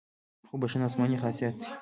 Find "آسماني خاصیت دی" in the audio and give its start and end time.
0.89-1.67